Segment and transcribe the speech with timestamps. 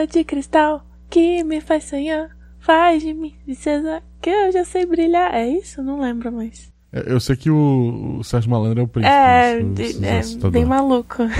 [0.00, 4.86] lua de cristal que me faz sonhar, faz de mim princesa que eu já sei
[4.86, 5.34] brilhar.
[5.34, 5.82] É isso?
[5.82, 6.72] Não lembro mais.
[6.92, 9.14] É, Eu sei que o, o Sérgio Malandro é o príncipe.
[9.14, 9.60] É,
[10.18, 10.50] é Citador.
[10.52, 11.16] bem maluco.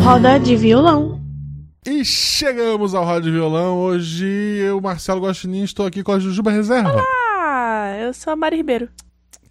[0.00, 1.20] Roda de violão.
[1.86, 3.78] E chegamos ao Rádio Violão.
[3.78, 7.02] Hoje eu, Marcelo Guaxinim, estou aqui com a Jujuba Reserva,
[7.38, 8.88] Ah, eu sou a Mari Ribeiro.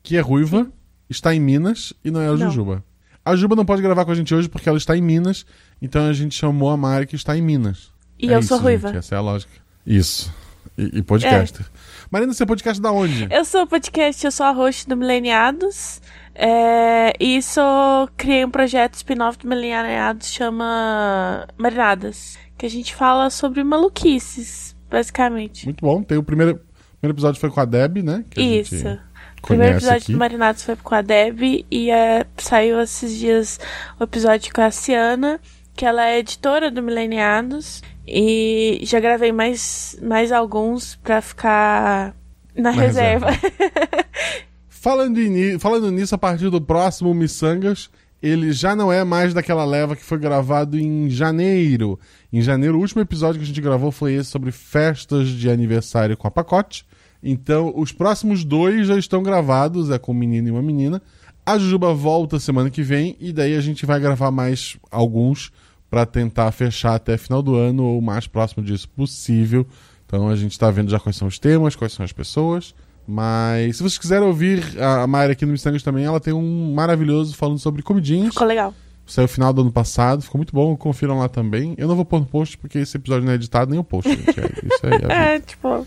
[0.01, 0.67] que é ruiva,
[1.13, 2.37] está em Minas e não é a Não.
[2.37, 2.83] Jujuba.
[3.25, 5.45] A Juba não pode gravar com a gente hoje porque ela está em Minas,
[5.81, 7.91] então a gente chamou a Mari que está em Minas.
[8.19, 8.89] E É eu isso, sou ruiva.
[8.89, 9.51] gente, essa é a lógica.
[9.87, 10.33] Isso.
[10.77, 11.65] E, e podcaster.
[12.11, 13.27] Marina, você é podcast da onde?
[13.31, 16.01] Eu sou podcast, eu sou a host do Mileniados.
[16.35, 22.37] É, e sou, criei um projeto spin-off do Mileniados, chama Marinadas.
[22.57, 25.65] Que a gente fala sobre maluquices, basicamente.
[25.65, 26.01] Muito bom.
[26.03, 26.59] Tem o primeiro,
[26.99, 28.23] primeiro episódio foi com a Deb, né?
[28.29, 28.75] Que Isso.
[28.77, 28.99] gente
[29.43, 30.11] O primeiro episódio aqui.
[30.13, 33.59] do Marinados foi com a Deb e é, saiu esses dias
[33.99, 35.39] o episódio com a Ciana,
[35.75, 37.81] que ela é editora do Mileniados.
[38.07, 42.15] E já gravei mais, mais alguns pra ficar
[42.55, 43.27] na, reserva.
[44.69, 47.89] Falando, ni- falando nisso, a partir do próximo Missangas,
[48.21, 51.97] ele já não é mais daquela leva que foi gravado em janeiro.
[52.31, 56.17] Em janeiro, o último episódio que a gente gravou foi esse sobre festas de aniversário
[56.17, 56.85] com a pacote.
[57.23, 61.01] Então, os próximos dois já estão gravados, é com um menino e uma menina.
[61.45, 65.51] A Jujuba volta semana que vem e daí a gente vai gravar mais alguns
[65.89, 69.65] para tentar fechar até final do ano ou o mais próximo disso possível.
[70.05, 72.75] Então a gente tá vendo já quais são os temas, quais são as pessoas.
[73.07, 77.35] Mas se vocês quiserem ouvir a Mayra aqui no Missangas também, ela tem um maravilhoso
[77.35, 78.33] falando sobre comidinhas.
[78.33, 78.73] Ficou legal.
[79.05, 81.75] Saiu final do ano passado, ficou muito bom, confiram lá também.
[81.77, 84.09] Eu não vou pôr no post porque esse episódio não é editado nem o post,
[84.09, 84.39] gente.
[84.39, 85.35] É, isso aí é.
[85.35, 85.85] É, tipo.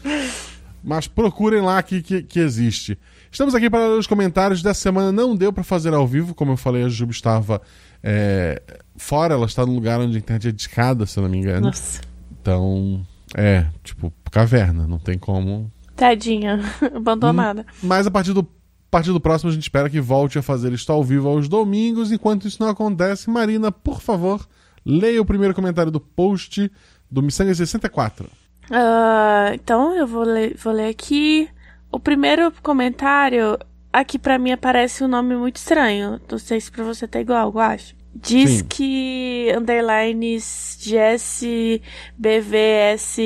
[0.87, 2.97] Mas procurem lá que, que, que existe.
[3.29, 5.11] Estamos aqui para ler os comentários dessa semana.
[5.11, 7.61] Não deu para fazer ao vivo, como eu falei, a Juba estava
[8.01, 8.63] é,
[8.97, 11.67] fora, ela está num lugar onde a internet é discada, se eu não me engano.
[11.67, 12.03] Nossa.
[12.41, 15.69] Então, é, tipo, caverna, não tem como.
[15.97, 16.61] Tadinha.
[16.95, 17.67] Abandonada.
[17.83, 20.73] Mas a partir do, a partir do próximo a gente espera que volte a fazer
[20.73, 22.13] isto ao vivo aos domingos.
[22.13, 24.47] Enquanto isso não acontece, Marina, por favor,
[24.85, 26.71] leia o primeiro comentário do post
[27.11, 28.31] do Missanga 64.
[28.71, 31.49] Ah, então eu vou ler, vou ler aqui.
[31.91, 33.59] O primeiro comentário,
[33.93, 36.21] aqui pra mim aparece um nome muito estranho.
[36.31, 37.95] Não sei se pra você tá igual, eu acho.
[38.15, 38.65] Diz Sim.
[38.65, 41.83] que underlines Jesse
[42.17, 43.19] BVS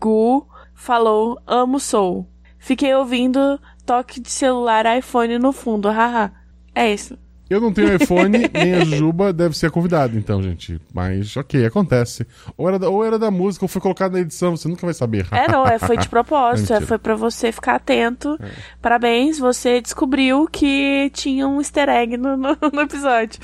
[0.00, 2.26] Gu falou amo sou.
[2.58, 6.32] Fiquei ouvindo toque de celular iPhone no fundo, haha.
[6.74, 7.18] É isso.
[7.50, 10.80] Eu não tenho iPhone, nem a Juba deve ser convidada, então, gente.
[10.94, 12.24] Mas, ok, acontece.
[12.56, 14.94] Ou era, da, ou era da música, ou foi colocado na edição, você nunca vai
[14.94, 15.26] saber.
[15.32, 16.86] É, não, é, foi de propósito, é, Mentira.
[16.86, 18.38] foi pra você ficar atento.
[18.80, 23.40] Parabéns, você descobriu que tinha um easter egg no, no, no episódio.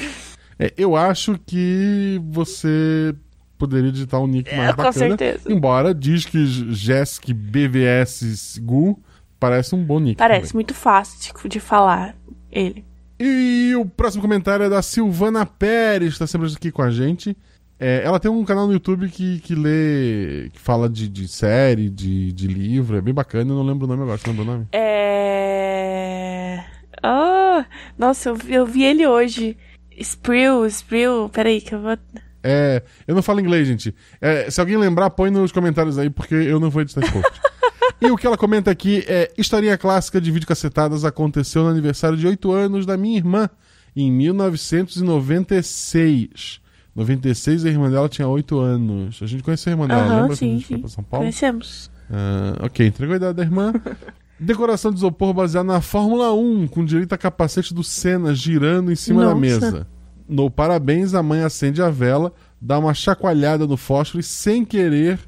[0.57, 3.13] É, eu acho que você
[3.59, 4.93] poderia digitar um nick mais É, com bacana.
[4.93, 5.53] certeza.
[5.53, 9.03] Embora diz que Jessic BVS Gu
[9.41, 10.17] parece um bom nick.
[10.17, 12.15] Parece muito fácil de, de falar
[12.53, 12.86] ele.
[13.19, 17.37] E o próximo comentário é da Silvana Pérez, está sempre aqui com a gente.
[17.79, 20.49] É, ela tem um canal no YouTube que, que lê.
[20.53, 23.89] que fala de, de série, de, de livro, é bem bacana, eu não lembro o
[23.89, 24.67] nome agora, você lembra o nome?
[24.73, 26.65] É.
[27.05, 27.65] Oh,
[27.99, 29.57] nossa, eu, vi- eu vi ele hoje.
[29.99, 31.29] Spril, Spril.
[31.33, 31.97] Peraí, que eu vou.
[32.43, 33.95] É, eu não falo inglês, gente.
[34.21, 37.31] É, se alguém lembrar, põe nos comentários aí, porque eu não vou editar esse post.
[38.01, 42.27] e o que ela comenta aqui é: historinha clássica de videocacetadas aconteceu no aniversário de
[42.27, 43.49] 8 anos da minha irmã,
[43.95, 46.61] em 1996.
[46.95, 49.19] 96 a irmã dela tinha 8 anos.
[49.23, 50.37] A gente conhece a irmã dela, Aham, lembra?
[50.37, 50.83] sim, sim.
[50.89, 51.25] São Paulo?
[51.25, 51.91] Conhecemos.
[52.11, 53.73] Ah, ok, entregou a idade da irmã.
[54.41, 58.97] Decoração de isopor baseada na Fórmula 1, com direito a capacete do Senna girando em
[58.97, 59.41] cima da Nossa.
[59.41, 59.87] mesa.
[60.29, 65.19] No parabéns, a mãe acende a vela, dá uma chacoalhada no fósforo e, sem querer,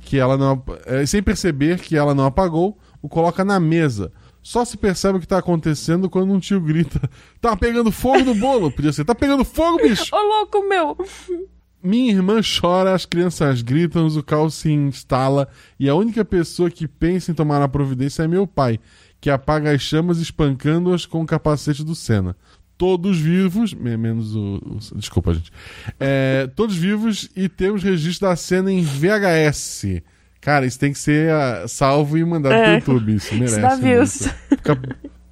[0.00, 4.12] que ela não, eh, sem perceber que ela não apagou, o coloca na mesa.
[4.42, 7.00] Só se percebe o que tá acontecendo quando um tio grita:
[7.40, 8.70] Tá pegando fogo no bolo!
[8.70, 10.04] Podia ser: Tá pegando fogo, bicho!
[10.14, 10.96] Ô, louco meu!
[11.82, 16.88] Minha irmã chora, as crianças gritam, o caos se instala e a única pessoa que
[16.88, 18.80] pensa em tomar a providência é meu pai,
[19.20, 22.36] que apaga as chamas espancando-as com o capacete do Senna.
[22.78, 24.56] Todos vivos, me- menos o.
[24.64, 25.50] o- desculpa, gente.
[25.98, 30.02] É, todos vivos e temos registro da cena em VHS.
[30.40, 32.78] Cara, isso tem que ser ah, salvo e mandado É.
[32.80, 33.14] pro YouTube.
[33.16, 33.60] Isso merece.
[33.60, 34.20] dá views.
[34.20, 34.34] muito.
[34.50, 34.78] Fica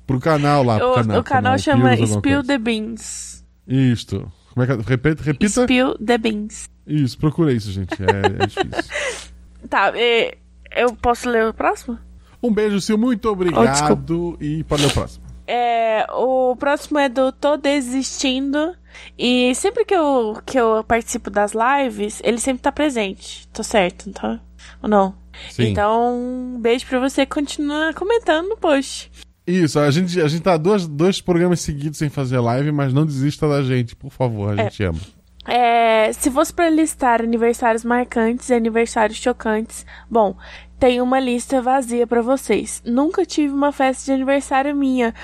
[0.06, 0.79] pro canal lá.
[0.79, 3.44] Pro O, canal, o canal chama Pios, alguma Spill the Beans.
[3.69, 4.32] Isto.
[4.52, 4.76] Como é que é?
[4.87, 5.23] Repita.
[5.23, 5.62] repita.
[5.62, 6.69] Spill the Beans.
[6.87, 7.93] Isso, procura isso, gente.
[8.02, 8.93] É, é difícil.
[9.69, 10.37] Tá, e-
[10.76, 11.99] eu posso ler o próximo?
[12.43, 12.99] Um beijo, Sil.
[12.99, 14.37] Muito Oh, obrigado.
[14.40, 15.24] e pode ler o próximo.
[15.46, 18.75] É, o próximo é do Tô Desistindo.
[19.19, 23.49] E sempre que eu, que eu participo das lives, ele sempre tá presente.
[23.52, 24.41] Tô certo, tá?
[24.82, 25.14] Ou não?
[25.50, 25.64] Sim.
[25.70, 29.11] Então, um beijo pra você continua comentando no post.
[29.46, 33.05] Isso, a gente, a gente tá dois, dois programas seguidos sem fazer live, mas não
[33.05, 34.64] desista da gente, por favor, a É.
[34.70, 35.00] gente ama.
[35.47, 40.35] É, se fosse pra listar aniversários marcantes e aniversários chocantes, bom,
[40.79, 42.82] tem uma lista vazia pra vocês.
[42.85, 45.15] Nunca tive uma festa de aniversário minha.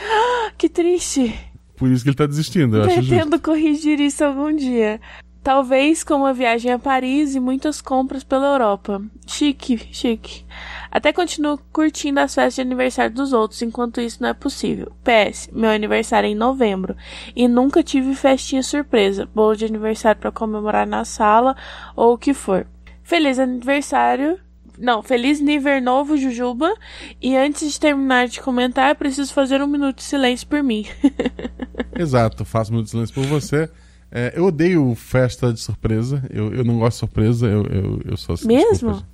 [0.57, 1.35] Que triste.
[1.77, 2.95] Por isso que ele tá desistindo, eu acho.
[2.95, 5.01] Pretendo corrigir isso algum dia.
[5.43, 9.01] Talvez com uma viagem a Paris e muitas compras pela Europa.
[9.27, 10.45] Chique, chique.
[10.91, 14.93] Até continuo curtindo as festas de aniversário dos outros, enquanto isso não é possível.
[15.03, 16.95] PS, meu aniversário é em novembro
[17.35, 21.57] e nunca tive festinha surpresa, bolo de aniversário pra comemorar na sala
[21.97, 22.67] ou o que for.
[23.03, 24.39] Feliz aniversário.
[24.81, 26.75] Não, feliz Niver Novo, Jujuba.
[27.21, 30.87] E antes de terminar de comentar, preciso fazer um minuto de silêncio por mim.
[31.97, 33.69] Exato, faço muito silêncio por você.
[34.11, 38.17] É, eu odeio festa de surpresa, eu, eu não gosto de surpresa, eu, eu, eu
[38.17, 38.47] sou assim.
[38.49, 38.71] Mesmo?
[38.93, 39.07] desculpa.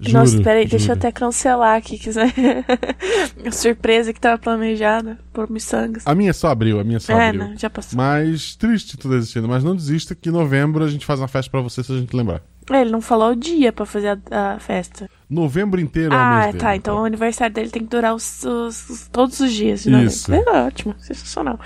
[0.00, 0.92] Juro, Nossa, peraí, deixa eu juro.
[0.92, 1.98] até cancelar aqui.
[1.98, 2.10] Que...
[2.10, 6.04] a surpresa que tava planejada por miçangas.
[6.06, 7.44] A minha só abriu, a minha só É, abriu.
[7.48, 7.96] não, já passou.
[7.96, 11.50] Mas triste tu desistindo, mas não desista que em novembro a gente faz uma festa
[11.50, 12.42] pra você se a gente lembrar.
[12.70, 15.08] É, ele não falou o dia pra fazer a, a festa.
[15.28, 16.66] Novembro inteiro é o ah, mês tá.
[16.68, 19.84] dele, Então o aniversário dele tem que durar os, os- os- todos os dias.
[19.86, 20.32] Isso.
[20.32, 21.58] É ótimo, sensacional.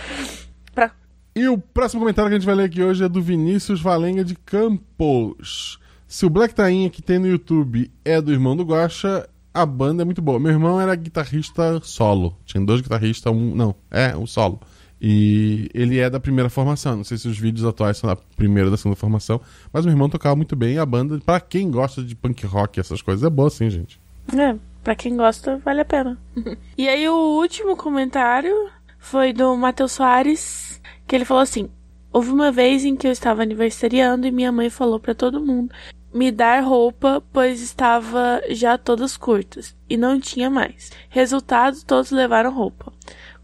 [0.75, 0.91] Pra...
[1.35, 4.25] E o próximo comentário que a gente vai ler aqui hoje é do Vinícius Valenga
[4.25, 5.79] de Campos.
[6.07, 10.03] Se o Black Tainha que tem no YouTube é do irmão do Guacha, a banda
[10.03, 10.39] é muito boa.
[10.39, 12.37] Meu irmão era guitarrista solo.
[12.45, 13.55] Tinha dois guitarristas, um.
[13.55, 14.61] Não, é, um solo.
[15.05, 16.97] E ele é da primeira formação.
[16.97, 19.41] Não sei se os vídeos atuais são da primeira ou da segunda formação.
[19.73, 20.79] Mas meu irmão tocava muito bem.
[20.79, 24.01] A banda, pra quem gosta de punk rock essas coisas, é boa sim, gente.
[24.33, 24.55] É,
[24.85, 26.17] pra quem gosta, vale a pena.
[26.79, 28.55] e aí o último comentário
[28.97, 31.69] foi do Matheus Soares, que ele falou assim:
[32.13, 35.75] Houve uma vez em que eu estava aniversariando e minha mãe falou pra todo mundo
[36.13, 40.93] me dar roupa, pois estava já todas curtas e não tinha mais.
[41.09, 42.93] Resultado, todos levaram roupa.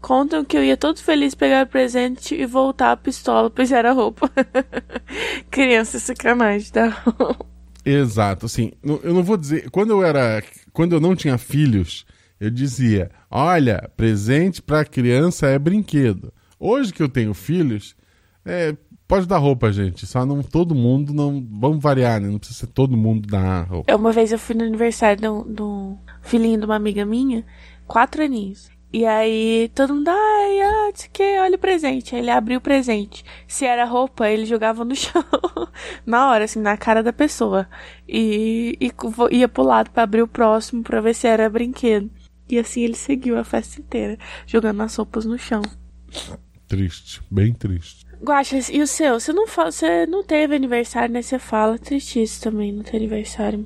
[0.01, 3.91] Contam que eu ia todo feliz pegar o presente e voltar a pistola, pois era
[3.91, 4.31] roupa.
[5.51, 7.03] Criança sacanagem, tá?
[7.85, 12.05] Exato, assim, eu não vou dizer, quando eu era, quando eu não tinha filhos,
[12.39, 16.31] eu dizia, olha, presente pra criança é brinquedo.
[16.59, 17.95] Hoje que eu tenho filhos,
[18.45, 18.75] é,
[19.07, 22.29] pode dar roupa, gente, só não todo mundo, não, vamos variar, né?
[22.29, 23.91] Não precisa ser todo mundo dar roupa.
[23.91, 27.45] Eu, uma vez eu fui no aniversário do, do filhinho de uma amiga minha,
[27.87, 28.69] quatro aninhos.
[28.91, 32.15] E aí todo mundo, ai, ah, não sei o que, olha o presente.
[32.15, 33.23] Aí ele abriu o presente.
[33.47, 35.23] Se era roupa, ele jogava no chão.
[36.05, 37.67] na hora, assim, na cara da pessoa.
[38.07, 42.09] E, e ia pro lado pra abrir o próximo pra ver se era brinquedo.
[42.49, 45.61] E assim ele seguiu a festa inteira, jogando as roupas no chão.
[46.67, 48.07] Triste, bem triste.
[48.21, 49.19] Guaxa, e o seu?
[49.19, 51.21] Você não, fala, você não teve aniversário, né?
[51.21, 51.77] Você fala.
[51.77, 53.65] Triste isso também, não ter aniversário.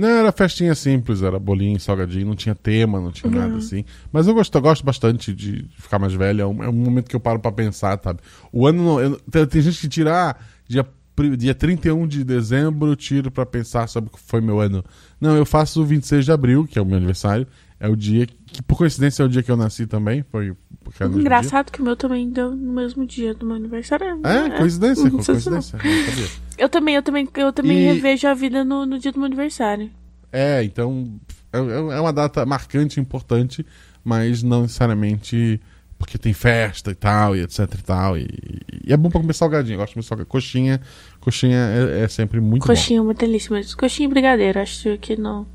[0.00, 3.84] Não, era festinha simples, era bolinho, salgadinho, não tinha tema, não tinha nada assim.
[4.12, 7.08] Mas eu gosto, eu gosto bastante de ficar mais velho, é um, é um momento
[7.08, 8.20] que eu paro pra pensar, sabe?
[8.52, 9.00] O ano não.
[9.00, 10.36] eu- tem, tem gente que tira ah,
[10.68, 14.58] dia, pri- dia 31 de dezembro, eu tiro pra pensar sobre o que foi meu
[14.60, 14.84] ano.
[15.20, 17.46] Não, eu faço o 26 de abril, que é o meu aniversário.
[17.82, 20.22] É o dia que, por coincidência, é o dia que eu nasci também.
[20.30, 20.54] Foi
[20.84, 23.56] porque é no mesmo Engraçado que o meu também deu no mesmo dia do meu
[23.56, 24.20] aniversário.
[24.20, 24.30] dia.
[24.30, 25.56] É, coincidência, Não sei se não.
[25.58, 25.78] coincidência.
[25.82, 26.28] não sabia.
[26.60, 29.26] Eu também, eu também, eu também E- revejo a vida no, no dia do meu
[29.26, 29.90] aniversário.
[30.30, 31.18] É, então
[31.52, 33.64] é, é uma data marcante, importante,
[34.04, 35.60] mas não necessariamente
[35.98, 38.16] porque tem festa e tal, e etc e tal.
[38.18, 38.26] E,
[38.86, 39.74] e é bom pra comer salgadinho.
[39.74, 40.28] Eu gosto de comer salgadinho.
[40.30, 40.80] Coxinha,
[41.20, 43.76] coxinha é, é sempre muito Coxinha é uma delícia mesmo.
[43.78, 45.46] Coxinha e brigadeiro, acho que não,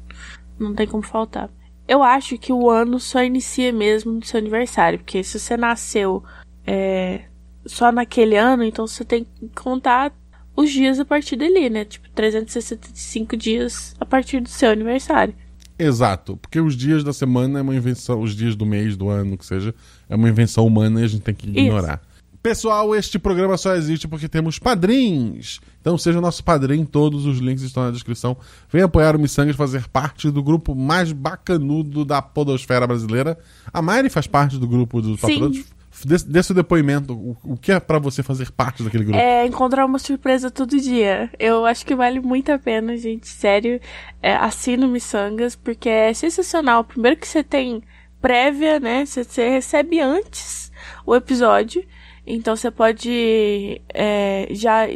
[0.59, 1.49] não tem como faltar.
[1.87, 6.23] Eu acho que o ano só inicia mesmo no seu aniversário, porque se você nasceu
[6.65, 7.21] é,
[7.65, 10.11] só naquele ano, então você tem que contar
[10.55, 11.85] os dias a partir dali, né?
[11.85, 15.33] Tipo, 365 dias a partir do seu aniversário.
[15.77, 19.37] Exato, porque os dias da semana é uma invenção, os dias do mês, do ano,
[19.37, 19.75] que seja,
[20.09, 22.01] é uma invenção humana e a gente tem que ignorar.
[22.41, 25.59] Pessoal, este programa só existe porque temos padrinhos.
[25.81, 28.37] Então seja nosso padrinho, todos os links estão na descrição.
[28.71, 33.35] Venha apoiar o Missangas fazer parte do grupo mais bacanudo da podosfera brasileira.
[33.73, 35.65] A Mari faz parte do grupo dos patronos.
[36.03, 37.13] Dê, seu depoimento.
[37.43, 39.19] O, que é pra você fazer parte daquele grupo?
[39.19, 41.29] É encontrar uma surpresa todo dia.
[41.39, 43.27] Eu acho que vale muito a pena, gente.
[43.27, 43.79] Sério.
[44.21, 46.83] É, assina o Missangas, porque é sensacional.
[46.83, 47.81] Primeiro que você tem
[48.21, 49.05] prévia, né?
[49.05, 50.71] Você, recebe antes
[51.05, 51.85] o episódio.
[52.27, 54.87] Então você pode é, já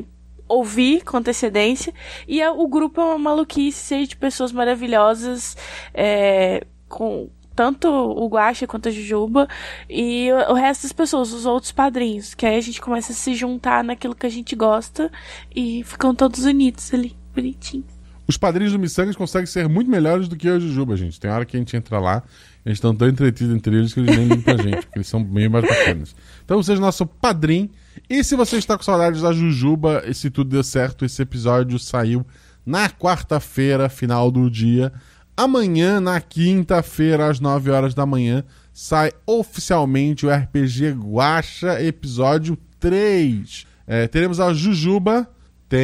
[0.48, 1.94] ouvir com antecedência.
[2.28, 5.56] E é- o grupo é uma maluquice de pessoas maravilhosas.
[5.94, 7.30] é, com
[7.60, 9.46] tanto o Guaxa quanto a Jujuba
[9.90, 12.34] e o resto das pessoas, os outros padrinhos.
[12.34, 15.12] Que aí a gente começa a se juntar naquilo que a gente gosta
[15.54, 17.84] e ficam todos unidos ali, bonitinho.
[18.26, 21.20] Os padrinhos do Missangas conseguem ser muito melhores do que a Jujuba, gente.
[21.20, 22.24] Tem hora que a gente entra lá,
[22.66, 25.22] eles estão tão entretidos entre eles que eles nem ligam pra gente, porque eles são
[25.22, 26.16] bem mais bacanas.
[26.46, 27.70] Então seja nosso padrinho.
[28.10, 31.78] E se você está com saudades da Jujuba, e se tudo deu certo, esse episódio
[31.78, 32.26] saiu
[32.66, 34.94] na quarta-feira, final do dia.
[35.40, 38.44] Amanhã, na quinta-feira, às 9 horas da manhã,
[38.74, 43.66] sai oficialmente o RPG Guacha, episódio 3.
[43.88, 45.26] É, teremos a Jujuba,
[45.70, 45.80] tem.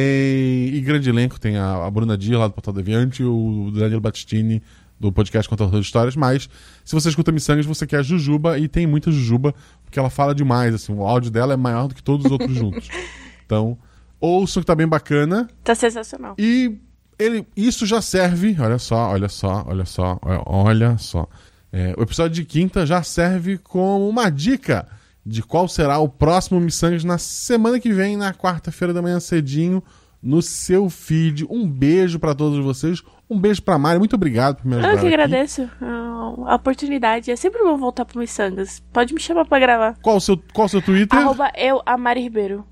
[0.74, 4.62] E grande elenco, tem a, a Bruna Dia lá do Portal Deviante, o Danilo Battistini
[5.00, 6.50] do podcast Contador de Histórias, mas
[6.84, 10.34] se você escuta Missangas, você quer a Jujuba e tem muita Jujuba, porque ela fala
[10.34, 12.88] demais, assim, o áudio dela é maior do que todos os outros juntos.
[13.46, 13.78] Então,
[14.20, 15.48] ouçam que tá bem bacana.
[15.62, 16.34] Tá sensacional.
[16.36, 16.80] E
[17.18, 21.26] ele, isso já serve, olha só, olha só, olha só, olha só.
[21.72, 24.86] É, o episódio de quinta já serve como uma dica
[25.24, 29.82] de qual será o próximo Missangas na semana que vem, na quarta-feira da manhã cedinho,
[30.22, 31.44] no seu feed.
[31.50, 33.02] Um beijo para todos vocês.
[33.28, 33.98] Um beijo pra Mari.
[33.98, 34.92] Muito obrigado por me ajudar.
[34.92, 35.14] Eu que aqui.
[35.14, 35.70] agradeço
[36.46, 37.30] a oportunidade.
[37.30, 38.80] É sempre bom voltar pro Missangas.
[38.92, 39.96] Pode me chamar pra gravar.
[40.00, 41.18] Qual o seu, qual o seu Twitter?
[41.18, 42.64] Arroba eu, a Mari Ribeiro.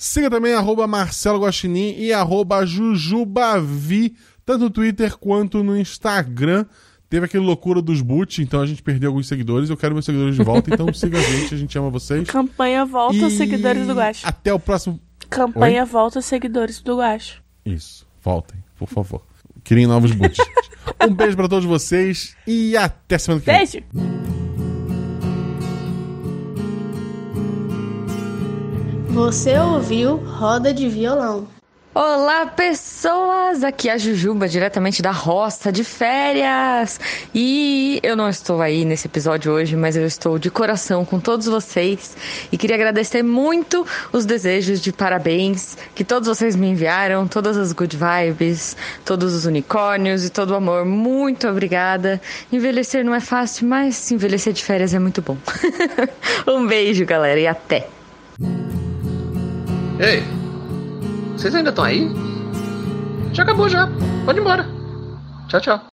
[0.00, 4.16] Siga também arroba Marcelo Guaxinim e arroba Jujubavi,
[4.46, 6.64] tanto no Twitter quanto no Instagram.
[7.10, 9.68] Teve aquele loucura dos boot, então a gente perdeu alguns seguidores.
[9.68, 12.26] Eu quero meus seguidores de volta, então siga a gente, a gente ama vocês.
[12.26, 14.26] Campanha Volta E Seguidores do Guacho.
[14.26, 14.98] Até o próximo.
[15.28, 17.42] Campanha Volta aos Seguidores do Guacho.
[17.66, 19.20] Isso, voltem, por favor.
[19.62, 20.38] Querem novos boots.
[21.06, 23.58] um beijo pra todos vocês e até semana que vem.
[23.58, 24.19] Beijo!
[29.20, 31.46] Você ouviu Roda de Violão.
[31.94, 33.62] Olá, pessoas!
[33.62, 36.98] Aqui é a Jujuba, diretamente da roça de férias.
[37.34, 41.46] E eu não estou aí nesse episódio hoje, mas eu estou de coração com todos
[41.46, 42.16] vocês
[42.50, 47.72] e queria agradecer muito os desejos de parabéns que todos vocês me enviaram, todas as
[47.72, 48.74] good vibes,
[49.04, 50.86] todos os unicórnios e todo o amor.
[50.86, 52.18] Muito obrigada.
[52.50, 55.36] Envelhecer não é fácil, mas envelhecer de férias é muito bom.
[56.48, 57.86] um beijo, galera, e até!
[60.00, 60.22] Ei,
[61.36, 62.10] vocês ainda estão aí?
[63.34, 63.86] Já acabou já.
[64.24, 64.66] Pode ir embora.
[65.46, 65.80] Tchau, tchau.